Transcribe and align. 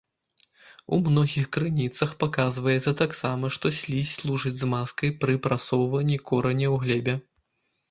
У 0.95 0.97
многіх 1.07 1.45
крыніцах 1.57 2.13
паказваецца 2.23 2.91
таксама, 3.03 3.45
што 3.59 3.73
слізь 3.81 4.11
служыць 4.17 4.55
змазкай 4.65 5.15
пры 5.21 5.39
прасоўванні 5.47 6.17
кораня 6.33 6.67
ў 6.73 6.85
глебе. 6.87 7.19